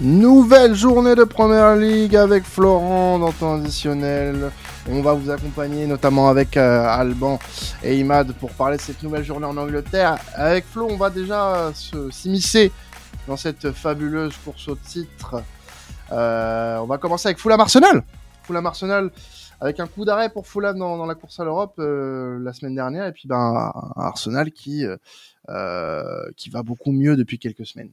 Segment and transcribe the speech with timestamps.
[0.00, 4.50] Nouvelle journée de Première Ligue avec Florent dans temps additionnel.
[4.90, 7.38] On va vous accompagner notamment avec euh, Alban
[7.84, 10.18] et Imad pour parler de cette nouvelle journée en Angleterre.
[10.34, 11.70] Avec Flo, on va déjà
[12.10, 12.72] s'immiscer
[13.28, 15.44] dans cette fabuleuse course au titre.
[16.10, 18.02] Euh, on va commencer avec Fulham Arsenal.
[18.42, 19.12] Fulham Arsenal
[19.60, 23.06] avec un coup d'arrêt pour Fulham dans, la course à l'Europe euh, la semaine dernière
[23.06, 24.84] et puis ben Arsenal qui
[26.36, 27.92] qui va beaucoup mieux depuis quelques semaines.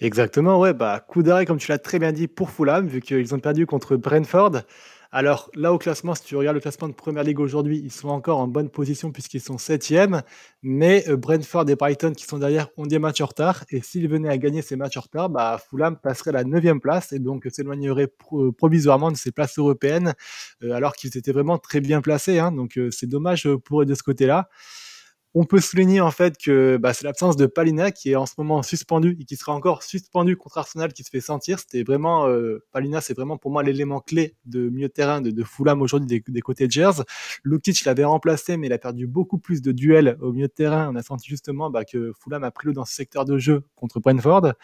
[0.00, 3.34] Exactement, ouais, bah, coup d'arrêt, comme tu l'as très bien dit, pour Fulham, vu qu'ils
[3.34, 4.62] ont perdu contre Brentford.
[5.10, 8.08] Alors là, au classement, si tu regardes le classement de Première Ligue aujourd'hui, ils sont
[8.08, 10.22] encore en bonne position puisqu'ils sont septième.
[10.62, 13.64] Mais euh, Brentford et Brighton, qui sont derrière, ont des matchs en retard.
[13.70, 17.12] Et s'ils venaient à gagner ces matchs en retard, bah, Fulham passerait la neuvième place
[17.12, 20.12] et donc s'éloignerait euh, provisoirement de ces places européennes,
[20.62, 22.38] euh, alors qu'ils étaient vraiment très bien placés.
[22.38, 22.52] Hein.
[22.52, 24.48] donc c'est dommage pour eux de ce côté-là.
[25.34, 28.32] On peut souligner en fait que bah, c'est l'absence de Palina qui est en ce
[28.38, 31.58] moment suspendu et qui sera encore suspendu contre Arsenal qui se fait sentir.
[31.58, 35.30] C'était vraiment euh, Palina, c'est vraiment pour moi l'élément clé de milieu de terrain de,
[35.30, 37.04] de Fulham aujourd'hui des, côtés de Gers.
[37.44, 40.90] Lukic l'avait remplacé, mais il a perdu beaucoup plus de duels au milieu de terrain.
[40.90, 43.64] On a senti justement bah, que Fulham a pris l'eau dans ce secteur de jeu
[43.76, 44.54] contre Brentford.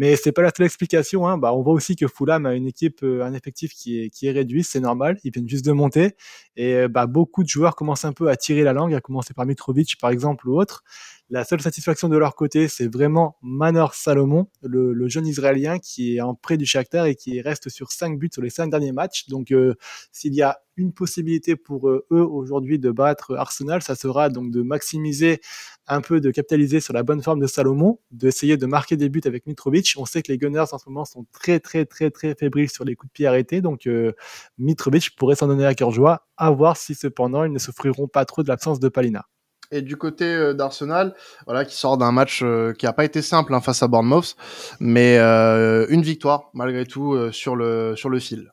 [0.00, 1.28] Mais c'est pas la seule explication.
[1.28, 1.36] Hein.
[1.36, 4.64] Bah, on voit aussi que Fulham a une équipe, euh, un effectif qui est, réduit,
[4.64, 5.18] c'est normal.
[5.24, 6.16] Ils viennent juste de monter
[6.56, 9.34] et euh, bah, beaucoup de joueurs commencent un peu à tirer la langue, à commencer
[9.34, 10.84] par Mitrovic par exemple ou autre.
[11.32, 16.20] La seule satisfaction de leur côté, c'est vraiment Manor Salomon, le, jeune Israélien qui est
[16.20, 19.28] en prêt du Shakhtar et qui reste sur 5 buts sur les 5 derniers matchs.
[19.28, 19.76] Donc, euh,
[20.10, 24.60] s'il y a une possibilité pour eux aujourd'hui de battre Arsenal, ça sera donc de
[24.62, 25.40] maximiser
[25.86, 29.20] un peu, de capitaliser sur la bonne forme de Salomon, d'essayer de marquer des buts
[29.24, 29.94] avec Mitrovic.
[29.98, 32.84] On sait que les Gunners en ce moment sont très très très très fébriles sur
[32.84, 34.14] les coups de pied arrêtés, donc euh,
[34.58, 38.24] Mitrovic pourrait s'en donner à cœur joie, à voir si cependant ils ne souffriront pas
[38.24, 39.28] trop de l'absence de Palina.
[39.72, 41.14] Et du côté euh, d'Arsenal,
[41.46, 44.36] voilà, qui sort d'un match euh, qui n'a pas été simple hein, face à Bournemouth,
[44.80, 48.52] mais euh, une victoire malgré tout sur le sur le fil.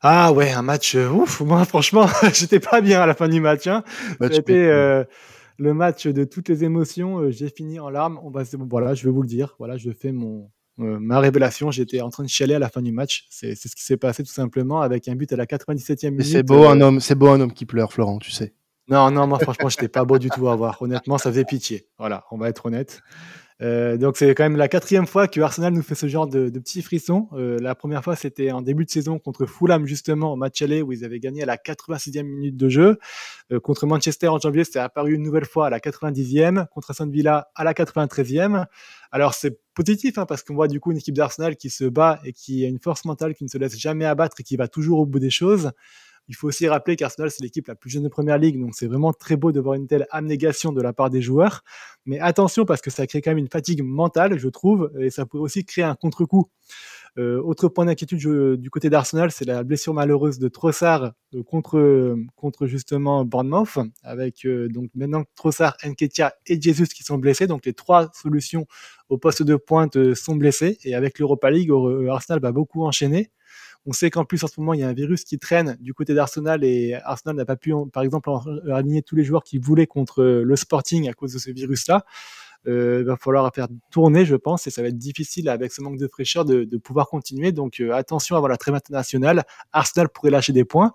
[0.00, 1.40] Ah ouais, un match ouf.
[1.44, 3.66] Moi, franchement, j'étais pas bien à la fin du match.
[3.66, 3.82] Hein.
[4.30, 4.68] C'était
[5.60, 7.30] le match de toutes les émotions.
[7.30, 8.20] J'ai fini en larmes.
[8.22, 9.56] On va, voilà, je vais vous le dire.
[9.58, 11.72] Voilà, je fais mon ma révélation.
[11.72, 13.26] J'étais en train de chialer à la fin du match.
[13.28, 16.26] C'est ce qui s'est passé tout simplement avec un but à la 97e minute.
[16.26, 18.54] C'est beau un homme, c'est beau un homme qui pleure, Florent, tu sais.
[18.88, 20.80] Non, non, moi franchement, j'étais pas beau du tout à voir.
[20.80, 21.86] Honnêtement, ça faisait pitié.
[21.98, 23.02] Voilà, on va être honnête.
[23.60, 26.48] Euh, donc c'est quand même la quatrième fois que Arsenal nous fait ce genre de,
[26.48, 27.28] de petits frissons.
[27.32, 30.80] Euh, la première fois c'était en début de saison contre Fulham justement au match aller
[30.80, 32.98] où ils avaient gagné à la 86e minute de jeu.
[33.50, 36.68] Euh, contre Manchester en janvier c'était apparu une nouvelle fois à la 90e.
[36.68, 38.64] Contre Aston Villa à la 93e.
[39.10, 42.20] Alors c'est positif hein, parce qu'on voit du coup une équipe d'Arsenal qui se bat
[42.24, 44.68] et qui a une force mentale qui ne se laisse jamais abattre et qui va
[44.68, 45.72] toujours au bout des choses.
[46.28, 48.86] Il faut aussi rappeler qu'Arsenal, c'est l'équipe la plus jeune de Première Ligue, donc c'est
[48.86, 51.62] vraiment très beau de voir une telle abnégation de la part des joueurs.
[52.06, 55.26] Mais attention, parce que ça crée quand même une fatigue mentale, je trouve, et ça
[55.26, 56.50] pourrait aussi créer un contre-coup.
[57.18, 62.66] Euh, autre point d'inquiétude du côté d'Arsenal, c'est la blessure malheureuse de Trossard euh, contre,
[62.66, 67.46] justement Bournemouth, avec euh, donc maintenant Trossard, Nketiah et Jesus qui sont blessés.
[67.46, 68.66] Donc les trois solutions
[69.08, 70.78] au poste de pointe sont blessées.
[70.84, 71.72] Et avec l'Europa League,
[72.08, 73.32] Arsenal va beaucoup enchaîner.
[73.88, 75.94] On sait qu'en plus, en ce moment, il y a un virus qui traîne du
[75.94, 78.28] côté d'Arsenal et Arsenal n'a pas pu, par exemple,
[78.70, 82.04] aligner tous les joueurs qui voulaient contre le Sporting à cause de ce virus-là.
[82.66, 85.80] Euh, il va falloir faire tourner, je pense, et ça va être difficile avec ce
[85.80, 87.50] manque de fraîcheur de, pouvoir continuer.
[87.50, 89.44] Donc euh, attention voir la trêve internationale.
[89.72, 90.92] Arsenal pourrait lâcher des points.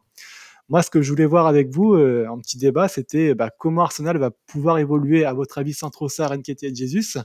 [0.69, 3.81] Moi, ce que je voulais voir avec vous euh, en petit débat, c'était bah, comment
[3.83, 7.17] Arsenal va pouvoir évoluer, à votre avis, sans Trossard, Nketiah et Jesus?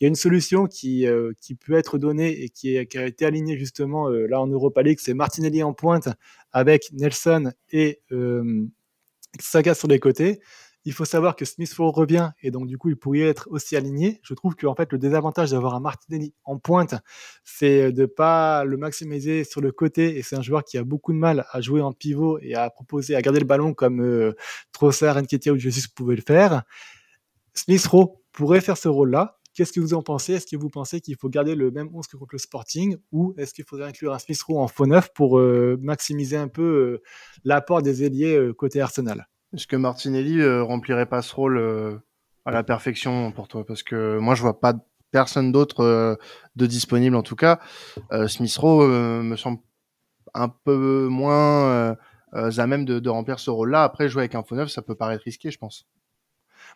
[0.00, 3.26] Il y a une solution qui, euh, qui peut être donnée et qui, a été
[3.26, 6.08] alignée justement euh, là en Europa League, c'est Martinelli en pointe
[6.52, 8.00] avec Nelson et
[9.40, 10.40] Saga sur les côtés.
[10.86, 13.74] Il faut savoir que Smith Rowe revient et donc du coup il pourrait être aussi
[13.74, 14.20] aligné.
[14.22, 16.94] Je trouve que en fait le désavantage d'avoir un Martinelli en pointe,
[17.42, 21.12] c'est de pas le maximiser sur le côté et c'est un joueur qui a beaucoup
[21.12, 24.36] de mal à jouer en pivot et à proposer à garder le ballon comme euh,
[24.70, 26.62] Trossard, ou Jesus pouvaient le faire.
[27.52, 29.40] Smith Rowe pourrait faire ce rôle-là.
[29.54, 30.34] Qu'est-ce que vous en pensez?
[30.34, 33.34] Est-ce que vous pensez qu'il faut garder le même 11 que contre le Sporting ou
[33.38, 36.62] est-ce qu'il faudrait inclure un Smith Rowe en faux neuf pour euh, maximiser un peu
[36.62, 37.02] euh,
[37.42, 39.26] l'apport des ailiers côté Arsenal?
[39.54, 41.96] Est-ce que Martinelli euh, remplirait pas ce rôle euh,
[42.44, 43.64] à la perfection pour toi?
[43.64, 44.74] Parce que moi, je vois pas
[45.12, 46.16] personne d'autre euh,
[46.56, 47.60] de disponible en tout cas.
[48.26, 49.60] Smith Rowe me semble
[50.34, 51.96] un peu moins
[52.32, 53.84] à même de, remplir ce rôle-là.
[53.84, 55.86] Après, jouer avec un faux neuf, ça peut paraître risqué, je pense.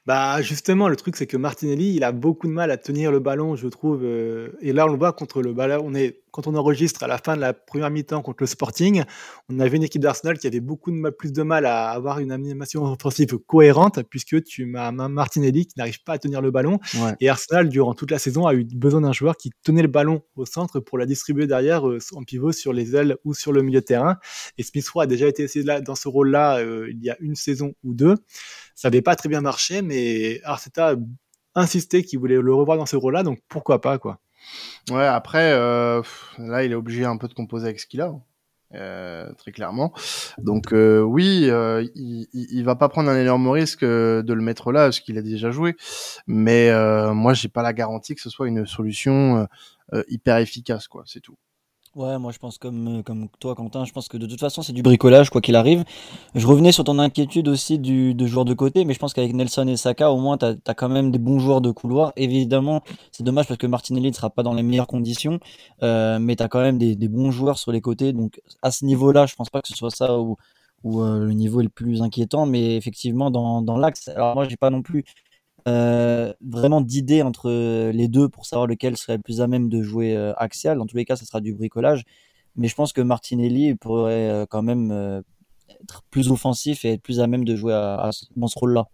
[0.07, 3.19] Bah justement, le truc c'est que Martinelli, il a beaucoup de mal à tenir le
[3.19, 4.05] ballon, je trouve.
[4.05, 5.83] et là, on le voit contre le ballon.
[5.85, 9.05] On est quand on enregistre à la fin de la première mi-temps contre le Sporting,
[9.49, 12.33] on avait une équipe d'Arsenal qui avait beaucoup de, plus de mal à avoir une
[12.33, 16.79] animation offensive cohérente, puisque tu as Martinelli qui n'arrive pas à tenir le ballon.
[17.21, 20.23] Et Arsenal, durant toute la saison, a eu besoin d'un joueur qui tenait le ballon
[20.37, 23.63] au centre pour la distribuer derrière euh, en pivot sur les ailes ou sur le
[23.63, 24.17] milieu de terrain.
[24.59, 27.17] Et Smith Rowe a déjà été essayé là, dans ce rôle-là euh, il y a
[27.21, 28.17] une saison ou deux.
[28.75, 30.97] Ça n'avait pas très bien marché, mais Arteta a
[31.55, 34.21] insisté qu'il voulait le revoir dans ce rôle-là, donc pourquoi pas, quoi.
[34.91, 36.03] Ouais, après, euh,
[36.39, 38.13] là, il est obligé un peu de composer avec ce qu'il a.
[38.73, 39.93] Euh, très clairement.
[40.39, 41.51] Donc euh, oui,
[41.97, 45.23] il, il, va pas prendre un énorme risque de le mettre là, parce qu'il a
[45.23, 45.77] déjà joué.
[46.27, 46.71] Mais
[47.13, 49.47] moi, j'ai pas la garantie que ce soit une solution
[50.09, 51.03] hyper efficace, quoi.
[51.07, 51.37] C'est tout.
[51.97, 54.63] Ouais, moi je pense comme, euh, comme toi, Quentin, je pense que de toute façon
[54.63, 55.83] c'est du bricolage, quoi qu'il arrive.
[56.37, 59.35] Je revenais sur ton inquiétude aussi du, de joueurs de côté, mais je pense qu'avec
[59.35, 62.13] Nelson et Saka, au moins tu as, quand même des bons joueurs de couloir.
[62.15, 65.41] Évidemment, c'est dommage parce que Martinelli ne sera pas dans les meilleures conditions,
[65.83, 68.13] euh, mais tu as quand même des, des, bons joueurs sur les côtés.
[68.13, 70.37] Donc à ce niveau-là, je pense pas que ce soit ça où,
[70.85, 74.47] où euh, le niveau est le plus inquiétant, mais effectivement dans, dans l'axe, alors moi
[74.49, 75.05] j'ai pas non plus
[75.69, 77.51] euh, vraiment d'idées entre
[77.91, 80.79] les deux pour savoir lequel serait le plus à même de jouer euh, axial.
[80.79, 82.05] Dans tous les cas, ça sera du bricolage.
[82.57, 85.23] Mais je pense que Martinelli pourrait euh, quand même
[85.83, 88.87] être plus offensif et être plus à même de jouer à, dans ce rôle-là.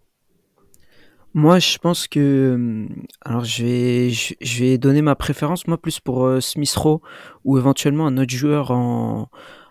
[1.35, 2.87] Moi, je pense que.
[3.23, 7.03] Alors, je vais, je, vais donner ma préférence, moi, plus pour Smith Rowe
[7.45, 9.29] ou éventuellement un autre joueur en,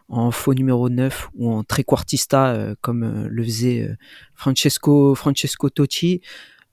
[0.09, 3.89] en faux numéro 9 ou en trequartista, comme le faisait
[4.36, 6.21] Francesco, Francesco Totti.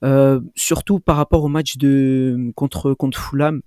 [0.03, 3.61] Euh, surtout par rapport au match de contre contre Fulham,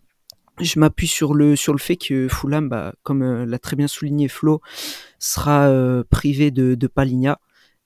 [0.60, 3.88] je m'appuie sur le sur le fait que Fulham, bah, comme euh, l'a très bien
[3.88, 4.60] souligné Flo,
[5.18, 7.40] sera euh, privé de, de Paligna.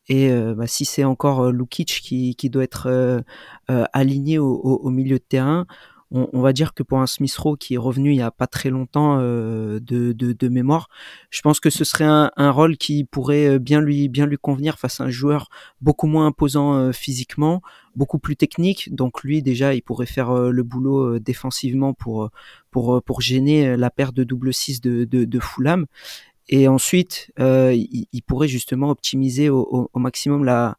[0.08, 3.22] Et bah, si c'est encore Lukic qui, qui doit être
[3.68, 5.66] aligné au, au, milieu de terrain,
[6.12, 8.48] on, va dire que pour un Smith Rowe qui est revenu il y a pas
[8.48, 10.88] très longtemps euh, de, mémoire,
[11.30, 14.78] je pense que ce serait un, rôle qui pourrait euh, bien lui bien lui convenir
[14.78, 15.48] face à un joueur
[15.80, 17.62] beaucoup moins imposant euh, physiquement,
[17.94, 18.94] beaucoup plus technique.
[18.94, 22.30] Donc lui déjà, il pourrait faire le boulot défensivement pour
[22.70, 25.86] pour pour gêner la paire de double 6 de, de, de Fulham.
[26.48, 30.76] Et ensuite, il, pourrait justement optimiser au maximum la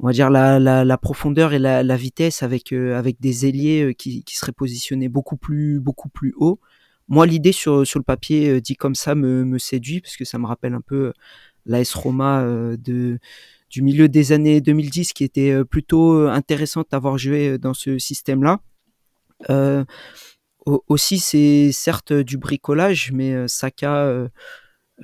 [0.00, 3.46] on va dire la, la, la profondeur et la, la vitesse avec euh, avec des
[3.46, 6.60] ailiers euh, qui, qui seraient positionnés beaucoup plus beaucoup plus haut.
[7.08, 10.24] Moi, l'idée sur sur le papier euh, dit comme ça me, me séduit parce que
[10.24, 11.12] ça me rappelle un peu
[11.66, 12.42] l'AS Roma
[12.78, 13.18] de
[13.70, 18.60] du milieu des années 2010 qui était plutôt intéressante d'avoir joué dans ce système-là.
[19.50, 19.84] Euh,
[20.66, 24.28] aussi, c'est certes du bricolage, mais Saka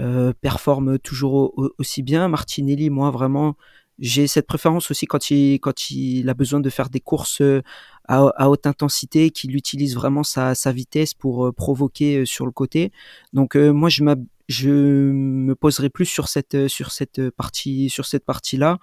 [0.00, 2.29] euh, performe toujours aussi bien.
[2.29, 3.56] Martinelli, moi, vraiment,
[3.99, 7.62] j'ai cette préférence aussi quand il, quand il a besoin de faire des courses euh,
[8.06, 12.52] à, haute intensité, qu'il utilise vraiment sa, sa vitesse pour euh, provoquer euh, sur le
[12.52, 12.93] côté.
[13.32, 14.05] Donc moi je,
[14.49, 18.79] je me poserai plus sur cette, sur cette partie, sur cette partie-là,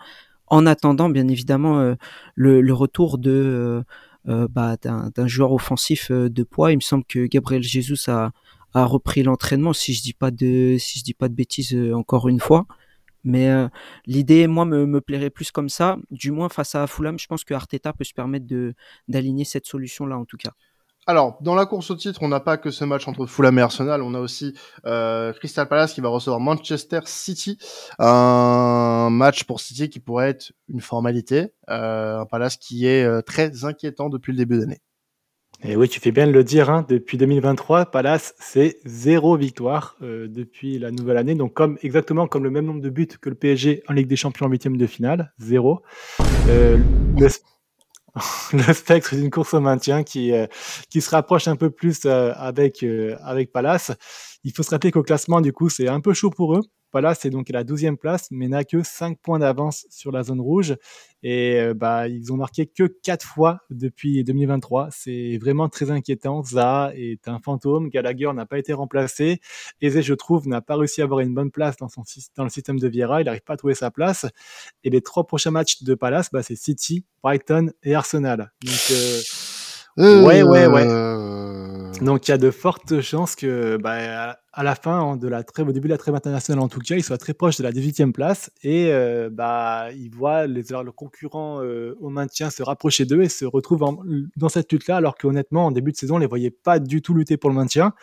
[0.48, 1.96] en attendant bien évidemment
[2.36, 3.84] le, le, retour de
[4.26, 6.72] bah, d'un joueur offensif de poids.
[6.72, 8.32] Il me semble que Gabriel Jesus a,
[8.74, 12.28] a repris l'entraînement, si je dis pas de, si je dis pas de bêtises encore
[12.28, 12.66] une fois.
[13.24, 13.68] Mais euh,
[14.06, 15.98] l'idée, moi, me, plairait plus comme ça.
[16.10, 18.46] Du moins, face à Fulham, je pense que Arteta peut se permettre
[19.08, 20.52] d'aligner cette solution-là, en tout cas.
[21.08, 23.62] Alors, dans la course au titre, on n'a pas que ce match entre Fulham et
[23.62, 24.54] Arsenal, on a aussi
[24.86, 27.58] euh, Crystal Palace qui va recevoir Manchester City,
[27.98, 33.66] un match pour City qui pourrait être une formalité, euh, un Palace qui est très
[33.66, 34.80] inquiétant depuis le début d'année.
[35.64, 39.96] Et oui, tu fais bien de le dire, hein, depuis 2023, Palace, c'est zéro victoire
[40.02, 41.36] euh, depuis la nouvelle année.
[41.36, 44.16] Donc, comme, exactement comme le même nombre de buts que le PSG en Ligue des
[44.16, 45.84] Champions en huitième de finale, zéro.
[46.48, 46.78] Euh,
[48.54, 50.48] le, spectre d'une course au maintien qui, euh,
[50.90, 53.92] qui se rapproche un peu plus avec, euh, avec Palace.
[54.44, 56.62] Il faut se rappeler qu'au classement, du coup, c'est un peu chaud pour eux.
[56.92, 60.24] Palace c'est donc à la 12e place, mais n'a que 5 points d'avance sur la
[60.24, 60.76] zone rouge.
[61.24, 64.90] Et euh, bah, ils ont marqué que 4 fois depuis 2023.
[64.92, 66.44] C'est vraiment très inquiétant.
[66.44, 67.90] Zaha est un fantôme.
[67.90, 69.40] Gallagher n'a pas été remplacé.
[69.82, 72.04] Eze, je trouve, n'a pas réussi à avoir une bonne place dans, son,
[72.36, 73.22] dans le système de Vieira.
[73.22, 74.26] Il n'arrive pas à trouver sa place.
[74.84, 78.52] Et les trois prochains matchs de Palace, bah, c'est City, Brighton et Arsenal.
[78.64, 79.22] Donc, euh,
[80.00, 81.81] euh, ouais, ouais, ouais.
[82.00, 85.44] Euh, Donc il y a de fortes chances que bah, à la fin de la
[85.44, 87.64] trêve, au début de la trêve internationale en tout cas, il soit très proche de
[87.64, 93.06] la 18e place et euh, bah il voit les le concurrent au maintien se rapprocher
[93.06, 93.84] d'eux et se retrouve
[94.36, 97.02] dans cette lutte là alors qu'honnêtement en début de saison on les voyait pas du
[97.02, 97.94] tout lutter pour le maintien.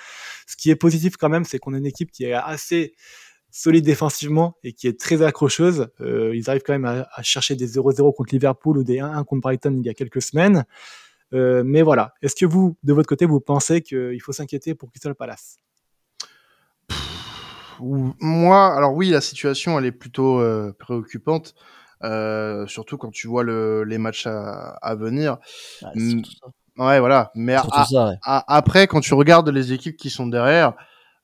[0.47, 2.95] Ce qui est positif quand même, c'est qu'on a une équipe qui est assez
[3.51, 5.89] solide défensivement et qui est très accrocheuse.
[6.01, 9.41] ils arrivent quand même à, à chercher des 0-0 contre Liverpool ou des 1-1 contre
[9.41, 10.65] Brighton il y a quelques semaines.
[11.35, 14.91] Euh, mais voilà, est-ce que vous, de votre côté, vous pensez qu'il faut s'inquiéter pour
[14.91, 15.59] Crystal Palace?
[17.81, 21.55] Moi, alors oui, la situation elle est plutôt euh, préoccupante,
[22.03, 25.39] euh, surtout quand tu vois le, les matchs à, à venir.
[25.81, 25.93] Ça.
[26.77, 27.31] Ouais, voilà.
[27.35, 28.15] Mais ça, ouais.
[28.25, 30.75] après, quand tu regardes les équipes qui sont derrière,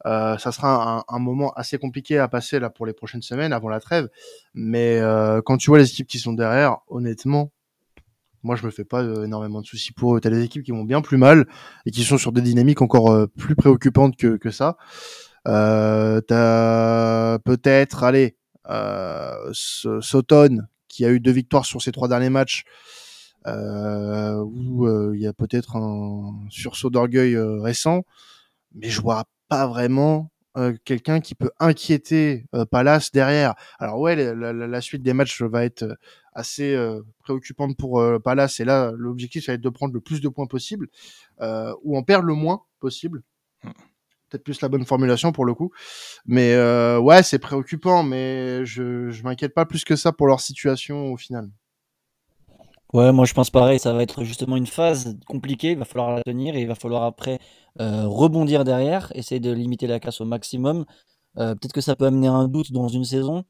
[0.07, 3.53] euh, ça sera un, un moment assez compliqué à passer là pour les prochaines semaines
[3.53, 4.09] avant la trêve.
[4.53, 7.51] Mais euh, quand tu vois les équipes qui sont derrière, honnêtement,
[8.45, 10.21] moi je me fais pas euh, énormément de soucis pour eux.
[10.21, 11.47] T'as des équipes qui vont bien plus mal
[11.87, 14.77] et qui sont sur des dynamiques encore euh, plus préoccupantes que, que ça.
[15.49, 18.37] Euh, t'as peut-être, allez,
[18.71, 20.59] euh, S- Soton
[20.89, 22.65] qui a eu deux victoires sur ses trois derniers matchs,
[23.47, 28.05] euh, où euh, il y a peut-être un sursaut d'orgueil récent,
[28.75, 33.55] mais je vois pas vraiment euh, quelqu'un qui peut inquiéter euh, Palace derrière.
[33.79, 35.95] Alors ouais, la, la- la suite des matchs va être euh,
[36.33, 40.01] assez euh, préoccupante pour euh, Palace, et là l'objectif ça va être de prendre le
[40.01, 40.89] plus de points possible,
[41.41, 43.23] euh, ou en perdre le moins possible.
[44.29, 45.71] Peut-être plus la bonne formulation pour le coup.
[46.27, 50.41] Mais euh, ouais, c'est préoccupant, mais je, je m'inquiète pas plus que ça pour leur
[50.41, 51.51] situation au final.
[52.95, 56.15] Ouais, moi je pense pareil, ça va être justement une phase compliquée, il va falloir
[56.15, 57.41] la tenir et il va falloir après
[57.81, 60.85] euh, rebondir derrière, essayer de limiter la casse au maximum.
[61.39, 63.45] Euh, peut-être que ça peut amener un doute dans une saison,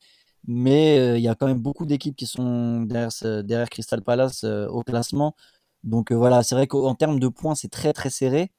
[0.46, 4.82] mais euh, il y a quand même beaucoup d'équipes qui sont derrière, Crystal Palace au
[4.82, 5.36] classement.
[5.84, 8.50] Donc voilà, c'est vrai qu'en termes de points, c'est très très serré.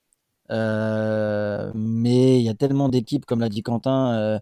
[0.50, 4.40] Mais il y a tellement d'équipes, comme l'a dit Quentin,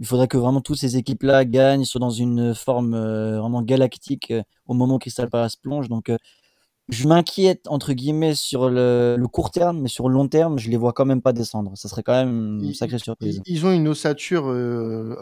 [0.00, 4.30] il faudrait que vraiment toutes ces équipes-là gagnent, soient dans une forme euh, vraiment galactique
[4.30, 5.88] euh, au moment où Crystal Palace plonge.
[5.88, 6.18] Donc, euh,
[6.88, 10.68] je m'inquiète entre guillemets sur le, le court terme, mais sur le long terme, je
[10.68, 11.72] les vois quand même pas descendre.
[11.76, 13.40] Ça serait quand même une sacrée surprise.
[13.46, 14.44] Ils, ils ont une ossature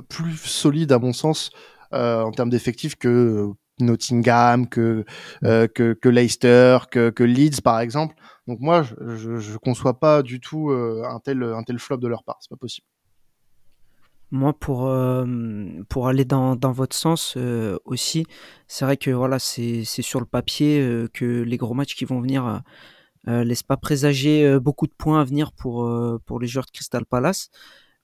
[0.09, 1.51] plus solide à mon sens
[1.93, 5.05] en termes d'effectifs que Nottingham, que,
[5.45, 8.15] euh, que, que Leicester, que, que Leeds par exemple.
[8.47, 12.09] Donc moi, je, je conçois pas du tout euh, un, tel, un tel flop de
[12.09, 12.39] leur part.
[12.41, 12.87] C'est pas possible.
[14.35, 15.27] Moi, pour, euh,
[15.91, 18.25] pour aller dans, dans votre sens euh, aussi,
[18.67, 22.19] c'est vrai que voilà, c'est sur le papier euh, que les gros matchs qui vont
[22.19, 22.63] venir
[23.29, 25.87] euh, laissent pas présager beaucoup de points à venir pour,
[26.25, 27.51] pour les joueurs de Crystal Palace.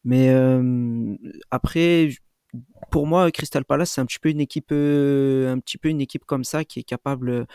[0.04, 0.28] Mais
[1.50, 2.10] après,
[2.90, 6.26] pour moi, Crystal Palace, c'est un petit peu une équipe, un petit peu une équipe
[6.26, 7.46] comme ça qui est capable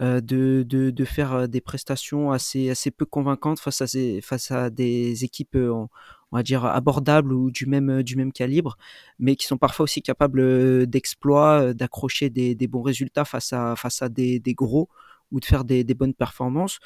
[0.00, 3.86] de, de, de faire des prestations assez, assez peu convaincantes face à,
[4.22, 5.88] face à des équipes, on,
[6.34, 8.76] on va dire, abordables ou du même, du même calibre,
[9.20, 14.08] mais qui sont parfois aussi capables euh, d'exploits, euh, d'accrocher des, bons résultats face à,
[14.08, 14.88] des, gros
[15.30, 16.80] ou de faire des, bonnes performances.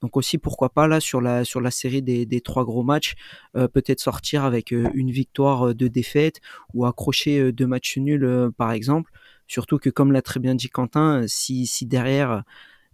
[0.00, 3.14] Donc aussi, pourquoi pas là sur la, série des, trois gros matchs,
[3.56, 6.40] euh, peut-être sortir avec euh, une victoire, euh, deux défaites
[6.72, 9.12] ou accrocher euh, deux matchs nuls euh, par exemple.
[9.48, 12.42] Surtout que comme l'a très bien dit Quentin, si, derrière,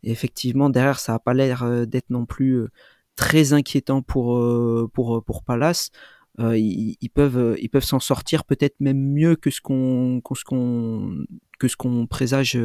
[0.02, 2.70] effectivement derrière ça a pas l'air euh, d'être non plus euh,
[3.16, 5.90] très inquiétant pour euh, pour euh, pour Palace,
[6.38, 10.44] euh, ils, peuvent ils peuvent s'en sortir peut-être même mieux que ce qu'on que ce
[10.44, 11.24] qu'on
[11.58, 12.58] que ce qu'on présage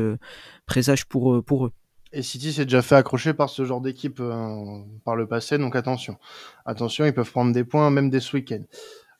[0.65, 1.71] présage pour eux-.
[2.13, 4.21] Et City s'est déjà fait accrocher par ce genre d'équipe
[5.03, 6.17] par le passé, donc attention.
[6.65, 8.63] Attention, ils peuvent prendre des points même dès ce week-end.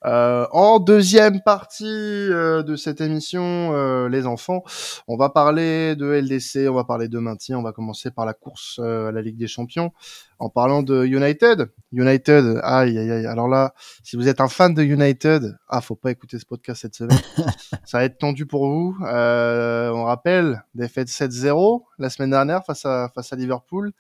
[0.06, 4.64] Euh, en deuxième partie euh, de cette émission, euh, les enfants,
[5.08, 8.34] on va parler de LDC, on va parler de maintien, on va commencer par la
[8.34, 9.92] course euh, à la Ligue des Champions,
[10.38, 11.72] en parlant de United.
[11.92, 13.26] United, aïe aïe aïe.
[13.26, 16.82] Alors là, si vous êtes un fan de United, ah faut pas écouter ce podcast
[16.82, 17.18] cette semaine.
[17.86, 18.96] Ça va être tendu pour vous.
[19.08, 23.92] Euh, on rappelle, défaite 7-0 la semaine dernière face à face à Liverpool.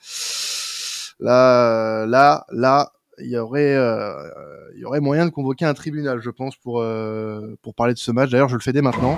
[1.20, 4.30] Là, là, là, il y aurait, euh,
[4.76, 8.00] il y aurait moyen de convoquer un tribunal, je pense, pour euh, pour parler de
[8.00, 8.30] ce match.
[8.30, 9.18] D'ailleurs, je le fais dès maintenant.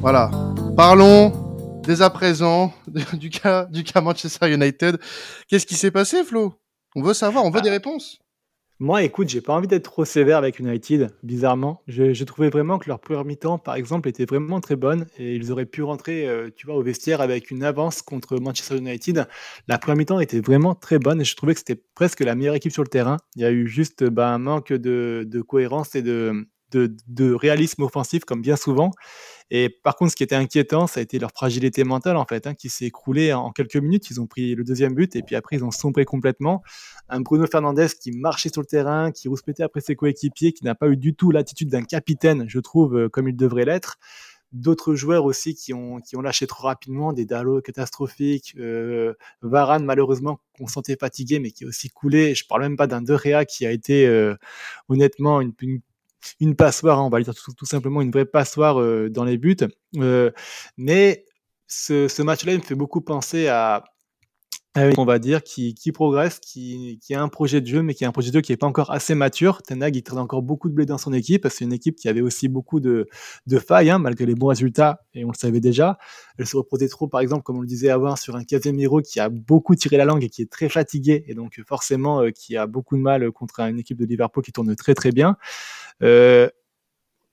[0.00, 0.30] Voilà.
[0.76, 1.32] Parlons
[1.84, 2.72] dès à présent
[3.12, 4.98] du cas du cas Manchester United.
[5.48, 6.54] Qu'est-ce qui s'est passé, Flo?
[6.94, 8.18] On veut savoir, on veut des réponses.
[8.82, 11.84] Moi, écoute, j'ai pas envie d'être trop sévère avec United, bizarrement.
[11.86, 15.36] Je, je trouvais vraiment que leur première mi-temps, par exemple, était vraiment très bonne et
[15.36, 19.28] ils auraient pu rentrer, euh, tu vois, au vestiaire avec une avance contre Manchester United.
[19.68, 22.56] La première mi-temps était vraiment très bonne et je trouvais que c'était presque la meilleure
[22.56, 23.18] équipe sur le terrain.
[23.36, 28.42] Il y a eu juste bah, un manque de, cohérence et de réalisme offensif, comme
[28.42, 28.90] bien souvent.
[29.54, 32.46] Et par contre, ce qui était inquiétant, ça a été leur fragilité mentale, en fait,
[32.46, 34.08] hein, qui s'est écroulée en quelques minutes.
[34.08, 36.62] Ils ont pris le deuxième but et puis après, ils ont sombré complètement
[37.10, 40.74] un Bruno Fernandez qui marchait sur le terrain, qui rouspétait après ses coéquipiers, qui n'a
[40.74, 43.98] pas eu du tout l'attitude d'un capitaine, je trouve, euh, comme il devrait l'être.
[44.52, 49.84] D'autres joueurs aussi qui ont, qui ont lâché trop rapidement, des Dallo catastrophiques, euh, Varane
[49.84, 52.34] malheureusement qu'on sentait fatigué mais qui est aussi coulé.
[52.34, 54.34] Je parle même pas d'un De Gea qui a été euh,
[54.88, 55.52] honnêtement une,
[56.40, 59.56] une passoire, hein, on va dire tout, simplement une vraie passoire euh, dans les buts.
[59.96, 60.30] Euh,
[60.76, 61.24] mais
[61.66, 63.84] ce, ce match-là, me fait beaucoup penser à,
[64.74, 67.92] Ah on va dire, qui, qui progresse, qui, qui, a un projet de jeu, mais
[67.92, 69.60] qui a un projet de jeu qui n'est pas encore assez mature.
[69.62, 71.96] Tenag, il traîne encore beaucoup de blé dans son équipe, parce que c'est une équipe
[71.96, 73.06] qui avait aussi beaucoup de,
[73.46, 75.98] de failles, hein, malgré les bons résultats, et on le savait déjà.
[76.38, 79.20] Elle se reposait trop, par exemple, comme on le disait avant, sur un Casemiro qui
[79.20, 82.56] a beaucoup tiré la langue et qui est très fatigué, et donc forcément euh, qui
[82.56, 85.36] a beaucoup de mal contre une équipe de Liverpool qui tourne très très bien.
[86.02, 86.48] Euh,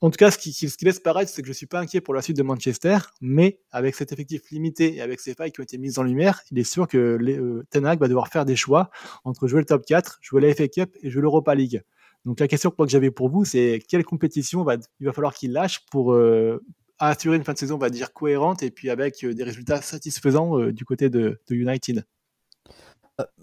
[0.01, 2.21] en tout cas, ce qui, laisse paraître, c'est que je suis pas inquiet pour la
[2.21, 5.77] suite de Manchester, mais avec cet effectif limité et avec ces failles qui ont été
[5.77, 8.91] mises en lumière, il est sûr que euh, Ten Hag va devoir faire des choix
[9.25, 11.83] entre jouer le top 4, jouer la FA Cup et jouer l'Europa League.
[12.23, 15.51] Donc la question que j'avais pour vous, c'est quelle compétition va, il va falloir qu'il
[15.51, 16.63] lâche pour euh,
[16.97, 19.81] assurer une fin de saison, on va dire, cohérente et puis avec euh, des résultats
[19.81, 22.05] satisfaisants du côté de, de United?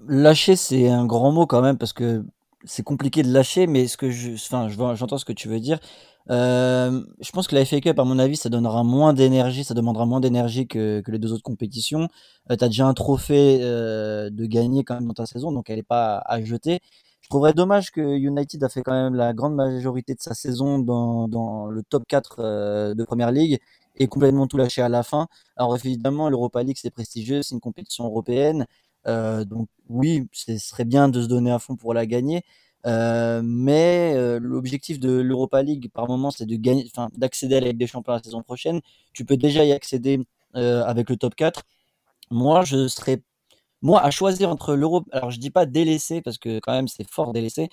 [0.08, 2.24] Lâcher, c'est un grand mot quand même parce que
[2.64, 5.78] c'est compliqué de lâcher, mais ce que je, enfin, j'entends ce que tu veux dire.
[6.30, 9.74] Euh, je pense que la FA Cup, à mon avis, ça donnera moins d'énergie, ça
[9.74, 12.08] demandera moins d'énergie que, que les deux autres compétitions.
[12.50, 15.76] Euh, tu déjà un trophée euh, de gagner quand même dans ta saison, donc elle
[15.76, 16.80] n'est pas à jeter.
[17.20, 20.78] Je trouverais dommage que United a fait quand même la grande majorité de sa saison
[20.78, 23.58] dans, dans le top 4 euh, de Première League
[23.96, 25.26] et complètement tout lâché à la fin.
[25.56, 28.66] Alors évidemment, l'Europa League, c'est prestigieux, c'est une compétition européenne.
[29.06, 32.42] Euh, donc oui, ce serait bien de se donner à fond pour la gagner.
[32.86, 37.72] Euh, mais euh, l'objectif de l'Europa League par moment c'est de gagner, d'accéder à la
[37.72, 38.80] des Champions la saison prochaine.
[39.12, 40.20] Tu peux déjà y accéder
[40.56, 41.62] euh, avec le top 4.
[42.30, 43.22] Moi, je serais
[43.82, 45.06] moi à choisir entre l'Europe.
[45.12, 47.68] Alors je dis pas délaisser parce que quand même c'est fort délaissé,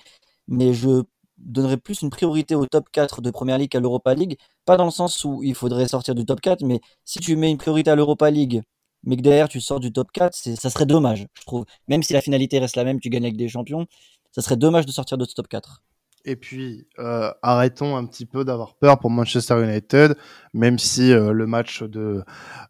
[0.48, 1.02] mais je
[1.38, 4.38] donnerais plus une priorité au top 4 de Première Ligue qu'à l'Europa League.
[4.64, 7.50] Pas dans le sens où il faudrait sortir du top 4, mais si tu mets
[7.50, 8.62] une priorité à l'Europa League,
[9.04, 11.64] mais que derrière tu sors du top 4, ça serait dommage, je trouve.
[11.88, 13.86] Même si la finalité reste la même, tu gagnes avec des champions,
[14.34, 15.84] ça serait dommage de sortir de ce top 4.
[16.24, 20.16] Et puis, euh, arrêtons un petit peu d'avoir peur pour Manchester United,
[20.54, 22.24] même si euh, le match de,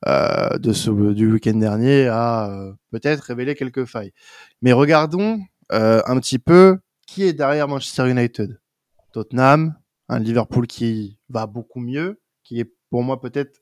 [0.07, 4.13] euh, du week-end dernier a peut-être révélé quelques failles.
[4.61, 5.41] Mais regardons
[5.71, 8.61] un petit peu qui est derrière Manchester United.
[9.13, 9.75] Tottenham,
[10.09, 13.61] un Liverpool qui va beaucoup mieux, qui est pour moi peut-être,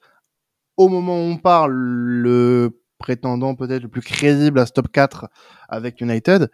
[0.77, 5.29] au moment où on parle, le prétendant peut-être le plus crédible à ce top 4
[5.69, 6.51] avec United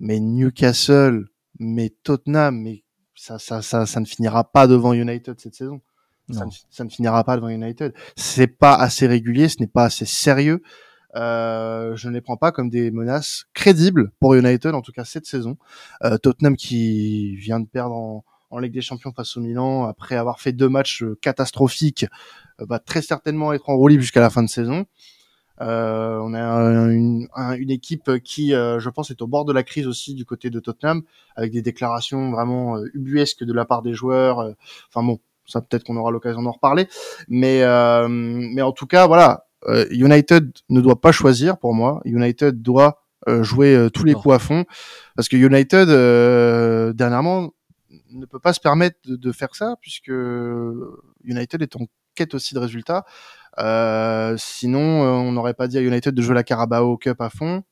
[0.00, 1.26] mais Newcastle,
[1.58, 5.80] mais Tottenham, mais ça, ça, ça, ça ne finira pas devant United cette saison.
[6.32, 7.94] Ça ne, ça ne, finira pas devant United.
[8.16, 10.60] C'est pas assez régulier, ce n'est pas assez sérieux.
[11.14, 15.04] Euh, je ne les prends pas comme des menaces crédibles pour United, en tout cas
[15.04, 15.56] cette saison.
[16.04, 20.16] Euh, Tottenham qui vient de perdre en, en, Ligue des Champions face au Milan après
[20.16, 22.06] avoir fait deux matchs catastrophiques,
[22.60, 24.84] euh, va très certainement être en roue libre jusqu'à la fin de saison.
[25.60, 26.40] Euh, on a
[26.92, 30.24] une, une, équipe qui, euh, je pense, est au bord de la crise aussi du
[30.24, 31.02] côté de Tottenham,
[31.34, 34.40] avec des déclarations vraiment euh, ubuesques de la part des joueurs.
[34.40, 34.52] Euh,
[34.88, 36.88] enfin bon, ça peut-être qu'on aura l'occasion d'en reparler,
[37.28, 37.62] mais
[38.08, 39.46] mais en tout cas, voilà,
[39.90, 42.00] United ne doit pas choisir pour moi.
[42.04, 43.02] United doit
[43.42, 44.64] jouer tous les coups à fond,
[45.14, 45.86] parce que United
[46.96, 47.52] dernièrement
[48.10, 50.10] ne peut pas se permettre de, de faire ça, puisque
[51.24, 53.04] United est en quête aussi de résultats.
[53.58, 57.30] Euh, sinon, euh, on n'aurait pas dit à United de jouer la Carabao Cup à
[57.30, 57.62] fond.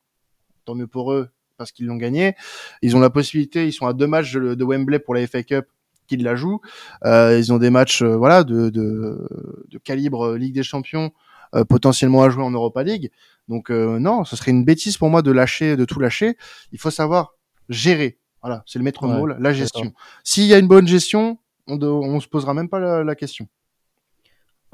[0.64, 2.34] Tant mieux pour eux parce qu'ils l'ont gagné.
[2.82, 5.66] Ils ont la possibilité, ils sont à deux matchs de, Wembley pour la FA Cup
[6.06, 6.60] qu'ils la jouent.
[7.04, 9.26] Euh, ils ont des matchs euh, voilà de, de,
[9.70, 11.12] de, calibre Ligue des Champions
[11.54, 13.10] euh, potentiellement à jouer en Europa League.
[13.48, 16.36] Donc euh, non, ce serait une bêtise pour moi de lâcher, de tout lâcher.
[16.72, 17.34] Il faut savoir
[17.68, 18.18] gérer.
[18.42, 19.94] Voilà, c'est le maître mot, la gestion.
[20.22, 23.14] S'il y a une bonne gestion, on, de, on se posera même pas la, la
[23.14, 23.48] question.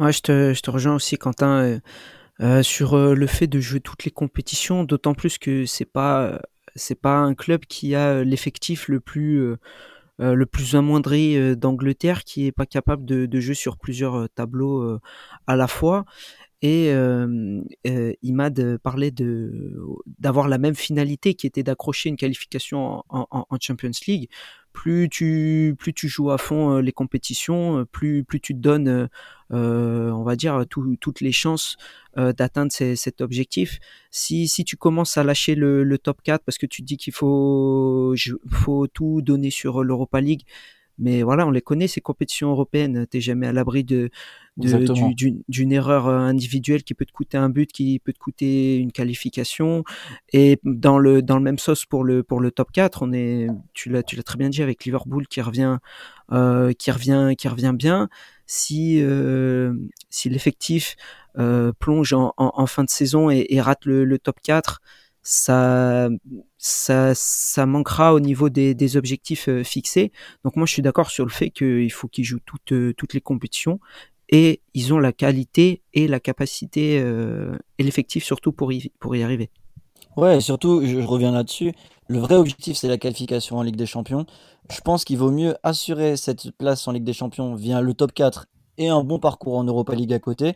[0.09, 1.81] Je te, rejoins aussi, Quentin, euh,
[2.41, 6.41] euh, sur euh, le fait de jouer toutes les compétitions, d'autant plus que c'est pas
[7.03, 9.57] pas un club qui a l'effectif le plus
[10.19, 14.99] le plus amoindri d'Angleterre, qui est pas capable de, jouer sur plusieurs tableaux
[15.49, 16.05] à la fois.
[16.63, 16.93] Et
[18.23, 19.81] Imad parlait de
[20.19, 24.31] d'avoir la même finalité qui était d'accrocher une qualification en, Champions League.
[24.73, 29.09] Plus tu plus tu joues à fond les compétitions, plus plus tu te donnes,
[29.53, 31.77] euh, on va dire, tout, toutes les chances
[32.19, 33.81] euh, d'atteindre cet objectif.
[34.11, 38.15] Si si tu commences à lâcher le, top 4 parce que tu dis qu'il faut
[38.49, 40.43] faut tout donner sur l'Europa League,
[41.01, 43.07] mais voilà, on les connaît, ces compétitions européennes.
[43.07, 44.11] T'es jamais à l'abri de,
[44.57, 48.93] d'une erreur euh, individuelle qui peut te coûter un but, qui peut te coûter une
[48.93, 49.83] qualification.
[50.33, 53.49] Et dans le, dans le même sauce pour le, pour le top 4, on est,
[53.73, 55.79] tu l'as, tu l'as très bien dit avec Liverpool qui revient,
[56.33, 58.09] euh, qui revient, qui revient bien.
[58.47, 59.73] Si, euh,
[60.11, 60.97] si l'effectif
[61.39, 64.81] euh, plonge en, en, en, fin de saison et, et rate le, le top 4,
[65.23, 66.09] ça,
[66.59, 70.13] ça, ça manquera au niveau des, des objectifs euh, fixés.
[70.45, 73.15] Donc moi, je suis d'accord sur le fait qu'il faut qu'ils jouent toutes, euh, toutes
[73.15, 73.81] les compétitions
[74.31, 79.15] et ils ont la qualité et la capacité euh, et l'effectif surtout pour y, pour
[79.17, 79.51] y arriver.
[80.17, 81.73] Ouais, et surtout, je, je reviens là-dessus.
[82.09, 84.27] Le vrai objectif, c'est la qualification en Ligue des Champions.
[84.71, 88.13] Je pense qu'il vaut mieux assurer cette place en Ligue des Champions via le top
[88.13, 88.47] 4
[88.79, 90.55] et un bon parcours en Europa League à côté,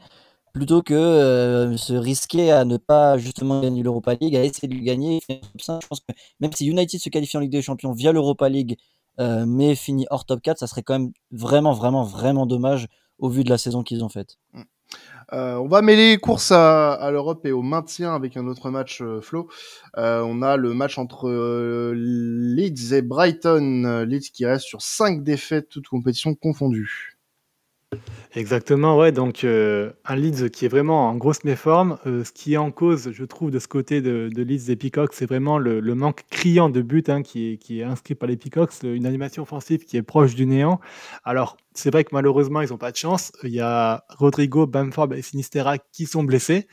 [0.54, 4.82] plutôt que euh, se risquer à ne pas justement gagner l'Europa League, à essayer de
[4.82, 5.20] gagner.
[6.40, 8.78] Même si United se qualifie en Ligue des Champions via l'Europa League,
[9.20, 12.86] euh, mais finit hors top 4, ça serait quand même vraiment, vraiment, vraiment dommage
[13.18, 14.36] au vu de la saison qu'ils ont faite.
[14.52, 14.62] Mm.
[15.32, 19.20] Euh, on va mêler course à, l'Europe et au maintien avec un autre match, euh,
[19.96, 24.04] on a le match entre Leeds et Brighton.
[24.06, 27.16] Leeds qui reste sur 5 défaites, toutes compétitions confondues.
[28.36, 29.12] Exactement, ouais.
[29.12, 31.98] Donc, euh, un Leeds qui est vraiment en grosse méforme.
[32.04, 34.76] Euh, ce qui est en cause, je trouve, de ce côté de, de Leeds et
[34.76, 38.16] Peacocks, c'est vraiment le, le manque criant de buts hein, qui, est, qui est inscrit
[38.16, 40.80] par les Peacocks, une animation offensive qui est proche du néant.
[41.22, 43.32] Alors, c'est vrai que malheureusement, ils n'ont pas de chance.
[43.42, 46.68] Il y a Rodrigo, Bamford et Sinistera qui sont blessés.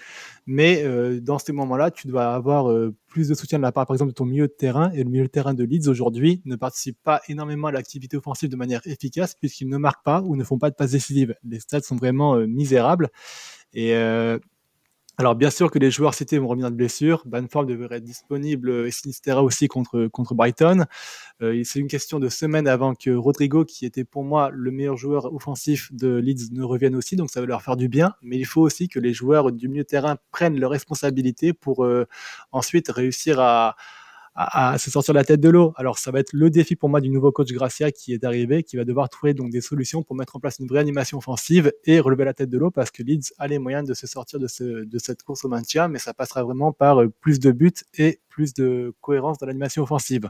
[0.45, 3.87] Mais euh, dans ces moments-là, tu dois avoir euh, plus de soutien de la part,
[3.87, 4.91] par exemple, de ton milieu de terrain.
[4.91, 8.49] Et le milieu de terrain de Leeds aujourd'hui ne participe pas énormément à l'activité offensive
[8.49, 11.35] de manière efficace puisqu'ils ne marquent pas ou ne font pas de passes décisives.
[11.43, 13.09] Les stats sont vraiment euh, misérables.
[13.73, 13.93] Et
[15.21, 17.21] alors bien sûr que les joueurs cités vont revenir de blessure.
[17.27, 20.85] Banford devrait être disponible et Sinistera aussi contre, contre Brighton.
[21.43, 24.97] Euh, c'est une question de semaine avant que Rodrigo, qui était pour moi le meilleur
[24.97, 27.17] joueur offensif de Leeds, ne revienne aussi.
[27.17, 28.15] Donc ça va leur faire du bien.
[28.23, 32.07] Mais il faut aussi que les joueurs du milieu terrain prennent leurs responsabilités pour euh,
[32.51, 33.75] ensuite réussir à,
[34.35, 35.73] à, se sortir la tête de l'eau.
[35.75, 38.63] Alors ça va être le défi pour moi du nouveau coach Gracia qui est arrivé,
[38.63, 41.71] qui va devoir trouver donc des solutions pour mettre en place une vraie animation offensive
[41.85, 44.39] et relever la tête de l'eau parce que Leeds a les moyens de se sortir
[44.39, 44.47] de,
[44.83, 48.21] de cette course au maintien, mais ça passera vraiment par euh, plus de buts et
[48.29, 50.29] plus de cohérence dans l'animation offensive.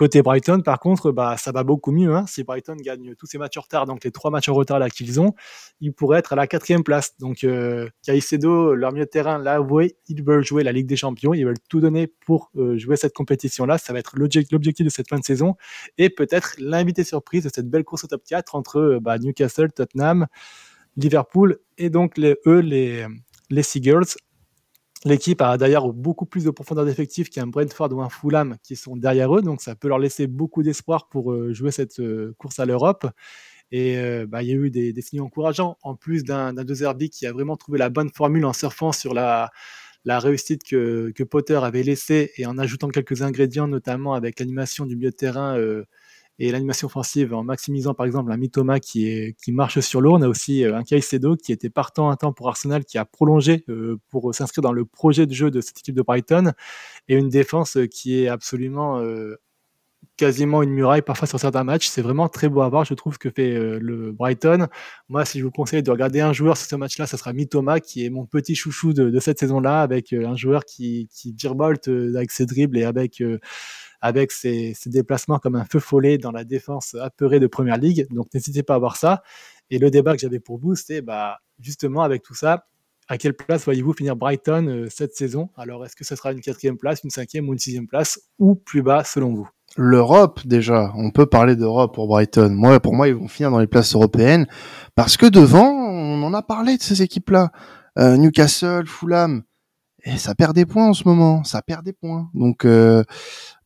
[0.00, 2.16] Côté Brighton, par contre, bah, ça va beaucoup mieux.
[2.16, 2.24] Hein.
[2.26, 4.88] Si Brighton gagne tous ses matchs en retard, donc les trois matchs en retard là
[4.88, 5.34] qu'ils ont,
[5.82, 7.18] ils pourraient être à la quatrième place.
[7.18, 10.96] Donc euh, Caicedo, leur milieu de terrain, l'a avoué, ils veulent jouer la Ligue des
[10.96, 13.76] Champions, ils veulent tout donner pour euh, jouer cette compétition-là.
[13.76, 15.56] Ça va être l'objectif de cette fin de saison
[15.98, 19.70] et peut-être l'invité surprise de cette belle course au top 4 entre euh, bah, Newcastle,
[19.70, 20.28] Tottenham,
[20.96, 23.04] Liverpool et donc les, eux, les,
[23.50, 24.16] les Seagulls
[25.06, 28.96] L'équipe a d'ailleurs beaucoup plus de profondeur d'effectif qu'un Brentford ou un Fulham qui sont
[28.96, 32.58] derrière eux, donc ça peut leur laisser beaucoup d'espoir pour euh, jouer cette euh, course
[32.58, 33.06] à l'Europe.
[33.72, 37.06] Et euh, bah, il y a eu des, des signaux encourageants, en plus d'un De
[37.06, 39.50] qui a vraiment trouvé la bonne formule en surfant sur la,
[40.06, 45.10] réussite que, Potter avait laissée et en ajoutant quelques ingrédients, notamment avec l'animation du milieu
[45.10, 45.56] de terrain
[46.40, 50.16] et l'animation offensive en maximisant par exemple un Mitoma qui, qui marche sur l'eau.
[50.16, 53.04] On a aussi euh, un Caicedo qui était partant un temps pour Arsenal qui a
[53.04, 56.52] prolongé euh, pour s'inscrire dans le projet de jeu de cette équipe de Brighton
[57.08, 59.36] et une défense qui est absolument euh,
[60.16, 61.88] quasiment une muraille parfois sur certains matchs.
[61.88, 64.68] C'est vraiment très beau à voir, je trouve, que fait euh, le Brighton.
[65.08, 67.80] Moi, si je vous conseille de regarder un joueur sur ce match-là, ce sera Mitoma,
[67.80, 72.14] qui est mon petit chouchou de, cette saison-là, avec euh, un joueur qui, qui euh,
[72.16, 73.22] avec ses dribbles et avec
[74.00, 78.06] avec ses, ses, déplacements comme un feu follet dans la défense apeurée de Première Ligue.
[78.10, 79.22] Donc n'hésitez pas à voir ça.
[79.70, 82.66] Et le débat que j'avais pour vous, c'est bah, justement avec tout ça,
[83.08, 85.50] à quelle place voyez-vous finir Brighton euh, cette saison?
[85.56, 88.54] Alors est-ce que ce sera une quatrième place, une cinquième ou une sixième place, ou
[88.54, 89.48] plus bas selon vous?
[89.76, 92.50] L'Europe déjà, on peut parler d'Europe pour Brighton.
[92.50, 94.46] Moi, pour moi, ils vont finir dans les places européennes
[94.94, 97.50] parce que devant, on en a parlé de ces équipes-là,
[97.98, 99.42] euh, Newcastle, Fulham,
[100.04, 102.30] et ça perd des points en ce moment, ça perd des points.
[102.34, 103.04] Donc euh,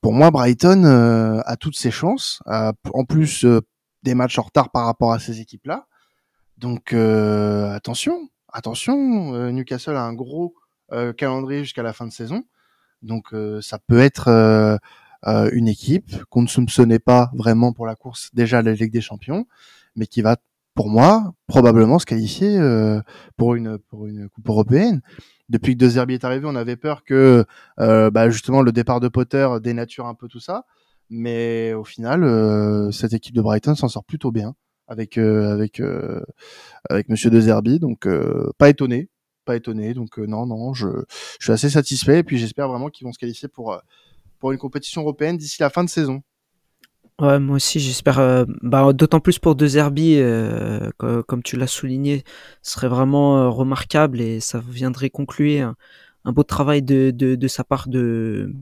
[0.01, 2.43] pour moi, Brighton euh, a toutes ses chances.
[2.47, 3.61] En plus, euh,
[4.03, 5.87] des matchs en retard par rapport à ces équipes-là.
[6.59, 9.51] Donc attention, attention.
[9.51, 10.55] Newcastle a un gros
[11.17, 12.45] calendrier jusqu'à la fin de saison.
[13.03, 14.29] Donc ça peut être
[15.25, 19.01] une équipe qu'on ne soupçonnait pas vraiment pour la course déjà à la Ligue des
[19.01, 19.47] Champions,
[19.97, 20.37] mais qui va,
[20.75, 22.59] pour moi, probablement se qualifier
[23.37, 25.01] pour une pour une coupe européenne
[25.49, 27.45] depuis que De Zerbi est arrivé, on avait peur que
[27.81, 30.65] euh, bah, justement le départ de Potter dénature un peu tout ça.
[31.11, 34.55] Mais au final, euh, cette équipe de Brighton s'en sort plutôt bien
[34.89, 35.83] avec euh, avec
[36.91, 38.09] avec Monsieur De Zerbi, donc
[38.59, 39.11] pas étonné,
[39.45, 39.95] pas étonné.
[39.95, 40.89] Donc non, non, je,
[41.39, 43.79] je suis assez satisfait et puis j'espère vraiment qu'ils vont se qualifier pour
[44.41, 46.23] pour une compétition européenne d'ici la fin de saison.
[47.21, 48.19] Ouais, moi aussi, j'espère.
[48.19, 52.25] Euh, bah, d'autant plus pour De Zerbi, euh, comme tu l'as souligné,
[52.63, 55.75] ce serait vraiment euh, remarquable et ça viendrait conclure
[56.25, 58.53] un, beau travail de, de, de, sa part de,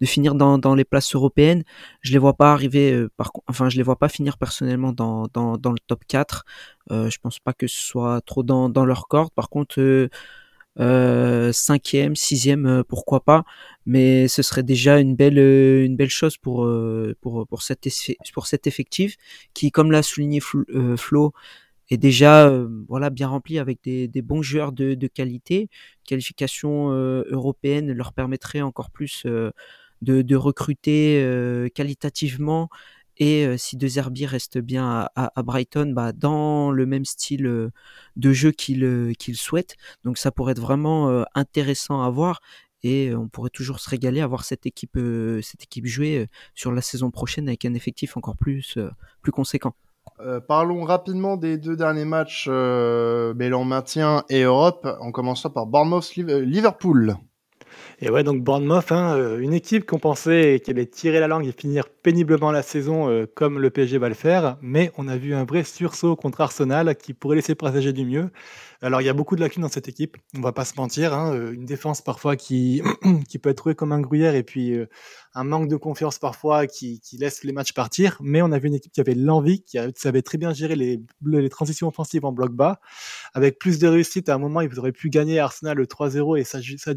[0.00, 1.62] de finir dans, dans les places européennes.
[2.00, 5.26] Je les vois pas arriver, euh, par, enfin, je les vois pas finir personnellement dans,
[5.34, 6.44] dans, dans le top 4.
[6.90, 9.30] Euh, je pense pas que ce soit trop dans, dans leur corde.
[9.34, 9.78] Par contre,
[10.78, 13.44] euh, cinquième, sixième, euh, pourquoi pas,
[13.86, 16.68] mais ce serait déjà une belle, euh, une belle chose pour,
[17.20, 17.88] pour, pour, cet,
[18.34, 19.16] pour cet effectif
[19.54, 21.32] qui, comme l'a souligné Flo,
[21.90, 22.52] est déjà
[22.88, 25.68] voilà bien rempli avec des, des bons joueurs de, de qualité.
[26.04, 29.52] Qualification européenne leur permettrait encore plus de,
[30.22, 32.68] de recruter qualitativement
[33.16, 37.70] et si De Zerbi reste bien à, Brighton, bah, dans le même style
[38.16, 39.76] de jeu qu'il qu'il souhaite.
[40.04, 42.40] Donc ça pourrait être vraiment intéressant à voir
[42.82, 44.98] et on pourrait toujours se régaler à voir cette équipe,
[45.42, 48.78] cette équipe jouer sur la saison prochaine avec un effectif encore plus,
[49.22, 49.74] plus conséquent.
[50.48, 57.16] parlons rapidement des deux derniers matchs euh, mêlant maintien et Europe, en commençant par Bournemouth-Liverpool.
[58.00, 61.46] Et ouais, donc Bournemouth, hein, euh, une équipe qu'on pensait qu'elle allait tirer la langue
[61.46, 65.16] et finir péniblement la saison euh, comme le PSG va le faire, mais on a
[65.16, 68.30] vu un vrai sursaut contre Arsenal qui pourrait laisser présager du mieux.
[68.82, 71.12] Alors il y a beaucoup de lacunes dans cette équipe, on va pas se mentir,
[71.12, 72.82] hein, euh, une défense parfois qui,
[73.28, 74.74] qui peut être trouvée comme un gruyère et puis
[75.34, 78.74] un manque de confiance parfois qui, laisse les matchs partir, mais on a vu une
[78.74, 82.52] équipe qui avait l'envie, qui savait très bien gérer les, les transitions offensives en bloc
[82.52, 82.80] bas,
[83.34, 86.44] avec plus de réussite à un moment ils auraient pu gagner Arsenal le 3-0 et
[86.44, 86.94] ça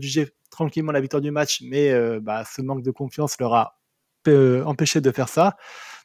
[0.54, 3.80] tranquillement la victoire du match, mais euh, bah, ce manque de confiance leur a
[4.28, 5.58] euh, empêché de faire ça.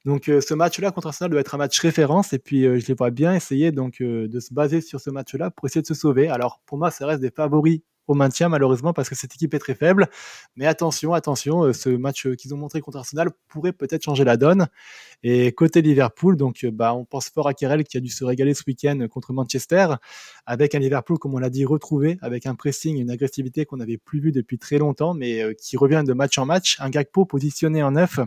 [0.05, 2.95] Donc euh, ce match-là contre Arsenal doit être un match référence et puis je les
[2.95, 6.29] vois bien essayer donc de se baser sur ce match-là pour essayer de se sauver.
[6.29, 9.59] Alors pour moi, ça reste des favoris au maintien malheureusement parce que cette équipe est
[9.59, 10.09] très faible.
[10.57, 14.25] Mais attention, attention, euh, ce match euh, qu'ils ont montré contre Arsenal pourrait peut-être changer
[14.25, 14.67] la donne.
[15.23, 18.25] Et côté Liverpool, donc euh, bah on pense fort à Kerel qui a dû se
[18.25, 19.89] régaler ce week-end contre Manchester
[20.47, 23.99] avec un Liverpool comme on l'a dit retrouvé avec un pressing, une agressivité qu'on n'avait
[23.99, 26.77] plus vu depuis très longtemps, mais qui revient de match en match.
[26.81, 28.19] Un Gakpo positionné en neuf.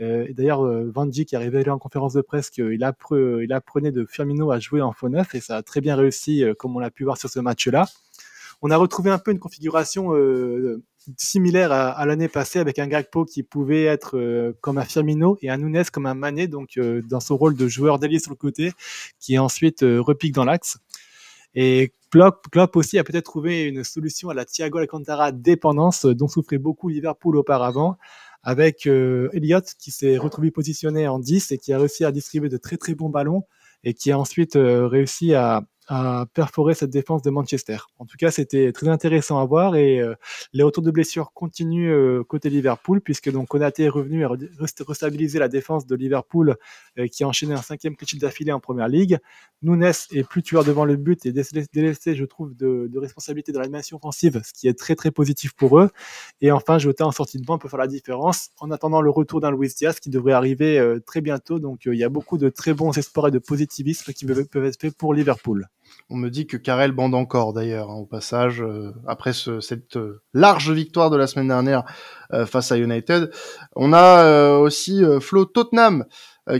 [0.00, 4.58] Euh, D'ailleurs, Van Dijk a révélé en conférence de presse qu'il apprenait de Firmino à
[4.58, 7.16] jouer en faux neuf et ça a très bien réussi, comme on l'a pu voir
[7.16, 7.86] sur ce match-là
[8.62, 10.82] on a retrouvé un peu une configuration euh,
[11.16, 15.50] similaire à, l'année passée avec un Gagpo qui pouvait être euh, comme un Firmino et
[15.50, 18.36] un Nunes comme un Mané, donc euh, dans son rôle de joueur d'ailier sur le
[18.36, 18.72] côté,
[19.20, 20.78] qui ensuite repique dans l'axe.
[21.54, 26.28] Et Klopp, Klopp, aussi a peut-être trouvé une solution à la Thiago Alcantara dépendance dont
[26.28, 27.96] souffrait beaucoup Liverpool auparavant,
[28.42, 32.58] avec Elliott qui s'est retrouvé positionné en 10 et qui a réussi à distribuer de
[32.58, 33.44] très très bons ballons
[33.84, 37.78] et qui a ensuite réussi à, à perforer cette défense de Manchester.
[37.98, 40.14] En tout cas, c'était très intéressant à voir et euh,
[40.52, 45.38] les retours de blessures continuent euh, côté Liverpool puisque donc Konaté est revenu à restabiliser
[45.38, 46.56] la défense de Liverpool
[46.98, 49.18] euh, qui a enchaîné un cinquième cliché d'affilée en première ligue.
[49.62, 53.60] Nunes est plus tueur devant le but et délaissé, je trouve, de, de responsabilité dans
[53.60, 55.90] l'animation offensive, ce qui est très très positif pour eux.
[56.40, 59.40] Et enfin, Jota en sortie de banc peut faire la différence en attendant le retour
[59.40, 61.58] d'un Luis Diaz qui devrait arriver très bientôt.
[61.58, 64.80] Donc il y a beaucoup de très bons espoirs et de positivisme qui peuvent être
[64.80, 65.68] faits pour Liverpool.
[66.08, 70.22] On me dit que Karel bande encore d'ailleurs hein, au passage euh, après cette euh,
[70.34, 71.84] large victoire de la semaine dernière
[72.32, 73.30] euh, face à United.
[73.74, 76.04] On a aussi Flo Tottenham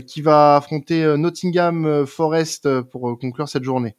[0.05, 3.95] qui va affronter Nottingham Forest pour conclure cette journée.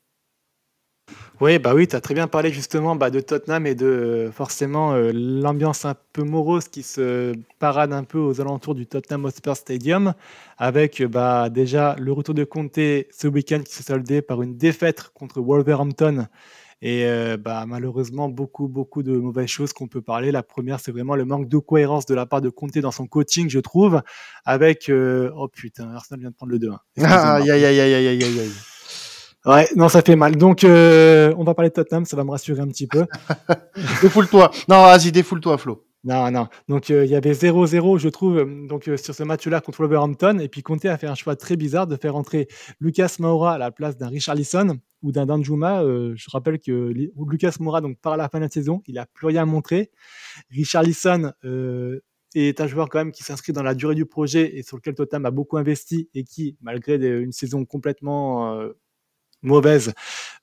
[1.41, 4.95] Oui, bah oui, tu as très bien parlé justement bah, de Tottenham et de forcément
[4.95, 9.57] euh, l'ambiance un peu morose qui se parade un peu aux alentours du Tottenham Hotspur
[9.57, 10.15] Stadium,
[10.57, 15.11] avec bah, déjà le retour de Conte ce week-end qui s'est soldé par une défaite
[15.15, 16.27] contre Wolverhampton.
[16.83, 20.33] Et euh, bah, malheureusement, beaucoup, beaucoup de mauvaises choses qu'on peut parler.
[20.33, 23.07] La première, c'est vraiment le manque de cohérence de la part de Conte dans son
[23.07, 24.03] coaching, je trouve,
[24.45, 24.89] avec...
[24.89, 26.79] Euh, oh putain, Arsenal vient de prendre le 2-1.
[27.05, 28.78] Aïe, aïe, aïe, aïe, aïe, aïe, aïe.
[29.49, 30.37] Ouais, non, ça fait mal.
[30.37, 33.07] Donc, euh, on va parler de Tottenham, ça va me rassurer un petit peu.
[34.03, 34.51] défoule-toi.
[34.69, 35.87] Non, vas-y, défoule-toi, Flo.
[36.05, 36.49] Non, non.
[36.69, 40.39] Donc, euh, il y avait 0-0, je trouve, euh, donc, sur ce match-là contre Wolverhampton.
[40.39, 42.47] Et puis, Conte a fait un choix très bizarre de faire entrer
[42.79, 45.83] Lucas Moura à la place d'un Richard Lisson ou d'un Danjuma.
[45.83, 49.29] je rappelle que Lucas Moura, donc, par la fin de la saison, il a plus
[49.29, 49.91] rien montré.
[50.51, 51.33] Richard Lisson,
[52.35, 54.95] est un joueur quand même qui s'inscrit dans la durée du projet et sur lequel
[54.95, 58.61] Tottenham a beaucoup investi et qui, malgré une saison complètement
[59.43, 59.93] mauvaise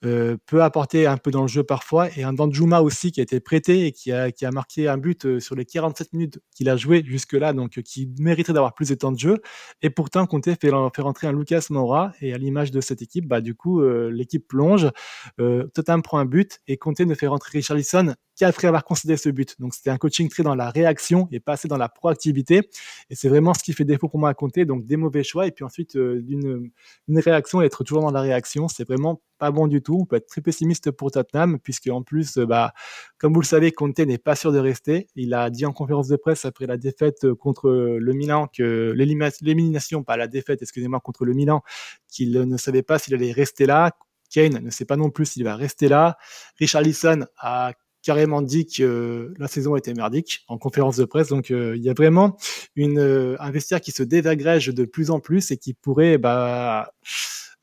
[0.06, 2.10] euh, peut apporter un peu dans le jeu parfois.
[2.18, 4.98] Et un Danjuma aussi qui a été prêté et qui a, qui a marqué un
[4.98, 8.74] but euh, sur les 47 minutes qu'il a joué jusque-là donc euh, qui mériterait d'avoir
[8.74, 9.42] plus de temps de jeu.
[9.82, 13.28] Et pourtant Conte fait, fait rentrer un Lucas Moura et à l'image de cette équipe
[13.28, 14.90] bah du coup l'équipe plonge.
[15.38, 19.56] Tottenham prend un but et Conte ne fait rentrer Richarlison qu'après avoir concédé ce but.
[19.60, 22.70] Donc c'était un coaching très dans la réaction et pas assez dans la proactivité.
[23.10, 25.48] Et c'est vraiment ce qui fait défaut pour moi à Conte donc des mauvais choix.
[25.48, 26.70] Et puis ensuite d'une
[27.08, 30.00] une réaction être toujours dans la réaction c'est vraiment pas bon du tout.
[30.02, 32.74] On peut être très pessimiste pour Tottenham, puisque en plus, euh, bah,
[33.18, 35.08] comme vous le savez, Conte n'est pas sûr de rester.
[35.16, 38.94] Il a dit en conférence de presse après la défaite euh, contre le Milan que
[38.96, 41.62] l'élimination, pas la défaite, excusez-moi, contre le Milan,
[42.08, 43.92] qu'il ne savait pas s'il allait rester là.
[44.32, 46.18] Kane ne sait pas non plus s'il va rester là.
[46.60, 51.28] Richard Lisson a carrément dit que euh, la saison était merdique en conférence de presse.
[51.30, 52.38] Donc il y a vraiment
[52.76, 56.92] une, un vestiaire qui se désagrège de plus en plus et qui pourrait bah,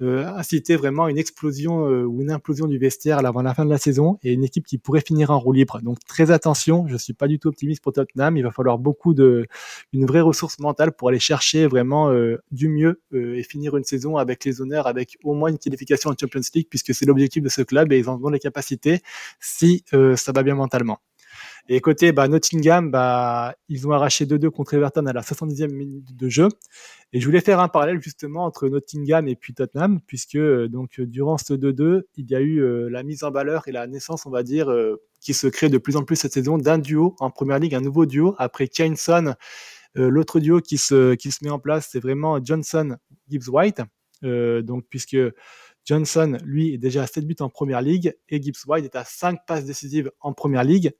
[0.09, 3.79] inciter vraiment une explosion euh, ou une implosion du vestiaire avant la fin de la
[3.79, 5.81] saison et une équipe qui pourrait finir en roue libre.
[5.83, 8.37] Donc très attention, je suis pas du tout optimiste pour Tottenham.
[8.37, 9.47] Il va falloir beaucoup de,
[9.93, 14.17] une vraie ressource mentale pour aller chercher vraiment euh, du mieux et finir une saison
[14.17, 17.49] avec les honneurs, avec au moins une qualification en Champions League, puisque c'est l'objectif de
[17.49, 19.01] ce club et ils en ont les capacités
[19.41, 20.99] si ça va bien mentalement.
[21.69, 26.17] Et côté bah, Nottingham, bah, ils ont arraché 2-2 contre Everton à la 70e minute
[26.17, 26.49] de jeu.
[27.13, 31.01] Et je voulais faire un parallèle justement entre Nottingham et puis Tottenham, puisque euh, donc
[31.01, 34.27] durant ce 2-2, il y a eu euh, la mise en valeur et la naissance,
[34.27, 37.15] on va dire, euh, qui se crée de plus en plus cette saison d'un duo
[37.21, 39.35] en Première Ligue, un nouveau duo après Kane-Son.
[39.95, 43.83] L'autre duo qui se, qui se met en place, c'est vraiment Johnson-Gibbs-White.
[44.23, 45.19] donc puisque
[45.85, 49.05] Johnson, lui, est déjà à 7 buts en Première Ligue et Gibbs White est à
[49.05, 50.93] 5 passes décisives en Première Ligue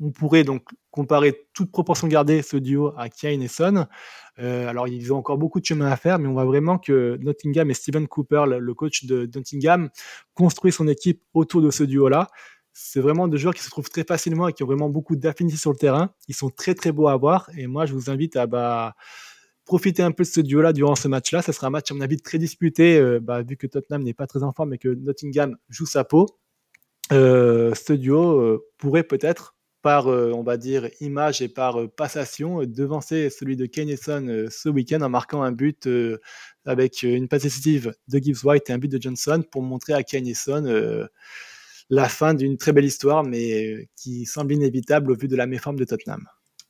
[0.00, 3.86] on pourrait donc comparer toute proportion gardée ce duo à Kane et Son.
[4.38, 7.16] Euh, alors ils ont encore beaucoup de chemin à faire, mais on voit vraiment que
[7.20, 9.90] Nottingham et Steven Cooper, le, coach de Nottingham,
[10.34, 12.28] construit son équipe autour de ce duo-là.
[12.72, 15.56] C'est vraiment deux joueurs qui se trouvent très facilement et qui ont vraiment beaucoup d'affinité
[15.56, 16.10] sur le terrain.
[16.28, 18.94] Ils sont très très beaux à voir et moi je vous invite à bah,
[19.64, 21.40] profiter un peu de ce duo-là durant ce match-là.
[21.40, 24.14] Ce sera un match à mon avis très disputé, euh, bah, vu que Tottenham n'est
[24.14, 26.26] pas très en forme et que Nottingham joue sa peau.
[27.12, 32.62] Euh, ce duo pourrait peut-être par, euh, on va dire, image et par euh, passation,
[32.62, 35.86] euh, devancer celui de Kenneson ce week-end en marquant un but
[36.64, 40.02] avec une passe décisive de Gibbs White et un but de Johnson pour montrer à
[40.02, 41.06] Kenneson
[41.90, 45.76] la fin d'une très belle histoire, mais qui semble inévitable au vu de la méforme
[45.76, 46.26] de Tottenham.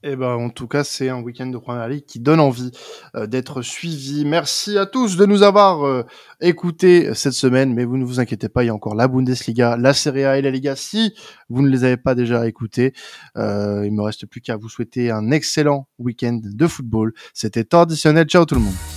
[0.07, 2.71] Eh ben, en tout cas, c'est un week-end de Première Ligue qui donne envie
[3.17, 4.27] euh, d'être suivi.
[4.27, 6.03] Merci à tous de nous avoir euh,
[6.43, 9.79] écoutés cette semaine, mais vous ne vous inquiétez pas, il y a encore la Bundesliga,
[9.79, 10.77] la Serie A et la Liga.
[10.77, 11.15] Si
[11.49, 12.93] vous ne les avez pas déjà écoutés,
[13.39, 17.15] euh, il me reste plus qu'à vous souhaiter un excellent week-end de football.
[17.33, 18.27] C'était traditionnel.
[18.27, 18.94] Ciao tout le monde.